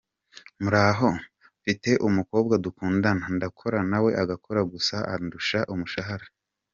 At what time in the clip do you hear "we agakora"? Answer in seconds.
4.03-4.59